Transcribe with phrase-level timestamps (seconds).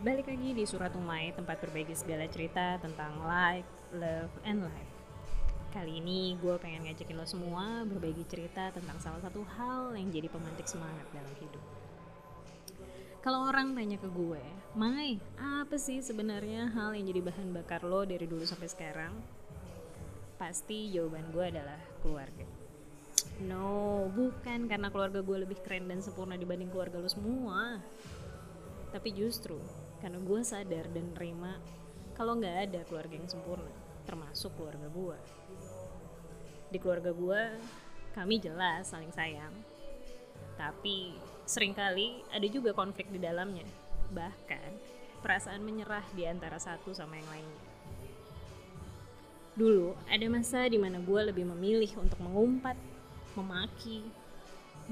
[0.00, 4.92] Balik lagi di Surat Umay, tempat berbagi segala cerita tentang life, love, and life.
[5.76, 10.32] Kali ini gue pengen ngajakin lo semua berbagi cerita tentang salah satu hal yang jadi
[10.32, 11.60] pemantik semangat dalam hidup.
[13.20, 14.40] Kalau orang tanya ke gue,
[14.72, 19.12] Mai, apa sih sebenarnya hal yang jadi bahan bakar lo dari dulu sampai sekarang?
[20.40, 22.48] Pasti jawaban gue adalah keluarga.
[23.44, 27.84] No, bukan karena keluarga gue lebih keren dan sempurna dibanding keluarga lo semua.
[28.96, 29.60] Tapi justru
[30.00, 31.60] karena gue sadar dan nerima
[32.20, 33.72] kalau nggak ada keluarga yang sempurna,
[34.04, 35.18] termasuk keluarga gue.
[36.68, 37.42] Di keluarga gue,
[38.12, 39.56] kami jelas saling sayang,
[40.60, 41.16] tapi
[41.48, 43.64] sering kali ada juga konflik di dalamnya.
[44.12, 44.70] Bahkan
[45.24, 47.62] perasaan menyerah di antara satu sama yang lainnya.
[49.56, 52.76] Dulu ada masa di mana gue lebih memilih untuk mengumpat,
[53.32, 54.04] memaki,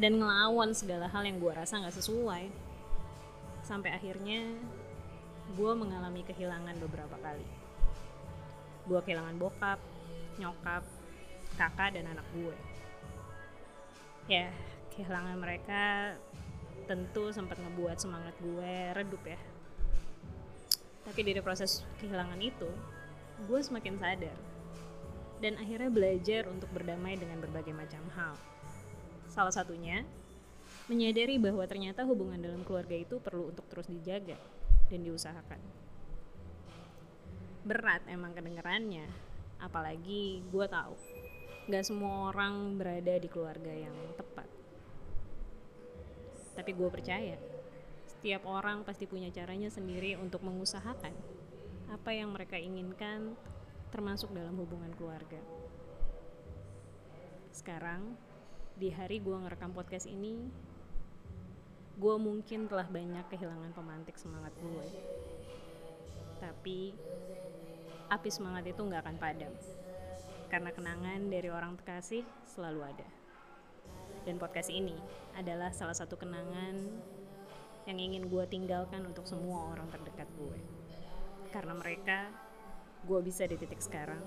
[0.00, 2.44] dan ngelawan segala hal yang gue rasa nggak sesuai.
[3.68, 4.56] Sampai akhirnya
[5.56, 7.46] gue mengalami kehilangan beberapa kali.
[8.84, 9.80] Gue kehilangan bokap,
[10.36, 10.84] nyokap,
[11.56, 12.56] kakak, dan anak gue.
[14.28, 14.52] Ya,
[14.92, 16.12] kehilangan mereka
[16.84, 19.40] tentu sempat ngebuat semangat gue redup ya.
[21.08, 22.68] Tapi dari proses kehilangan itu,
[23.48, 24.36] gue semakin sadar.
[25.40, 28.34] Dan akhirnya belajar untuk berdamai dengan berbagai macam hal.
[29.32, 30.04] Salah satunya,
[30.92, 34.36] menyadari bahwa ternyata hubungan dalam keluarga itu perlu untuk terus dijaga
[34.88, 35.60] dan diusahakan.
[37.68, 39.04] Berat emang kedengerannya,
[39.60, 40.96] apalagi gue tahu
[41.68, 44.48] gak semua orang berada di keluarga yang tepat.
[46.56, 47.36] Tapi gue percaya,
[48.08, 51.12] setiap orang pasti punya caranya sendiri untuk mengusahakan
[51.92, 53.36] apa yang mereka inginkan,
[53.92, 55.40] termasuk dalam hubungan keluarga.
[57.52, 58.16] Sekarang,
[58.80, 60.48] di hari gue ngerekam podcast ini,
[61.98, 64.86] gue mungkin telah banyak kehilangan pemantik semangat gue.
[66.38, 66.94] Tapi
[68.06, 69.50] api semangat itu nggak akan padam.
[70.46, 73.08] Karena kenangan dari orang terkasih selalu ada.
[74.22, 74.94] Dan podcast ini
[75.34, 76.78] adalah salah satu kenangan
[77.90, 80.58] yang ingin gue tinggalkan untuk semua orang terdekat gue.
[81.50, 82.30] Karena mereka,
[83.10, 84.22] gue bisa di titik sekarang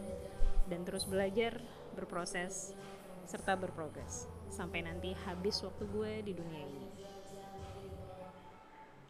[0.67, 1.55] dan terus belajar,
[1.95, 2.75] berproses,
[3.23, 7.10] serta berprogres sampai nanti habis waktu gue di dunia ini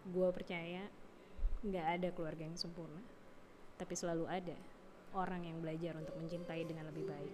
[0.10, 0.90] gue percaya
[1.62, 3.02] nggak ada keluarga yang sempurna
[3.78, 4.58] tapi selalu ada
[5.14, 7.34] orang yang belajar untuk mencintai dengan lebih baik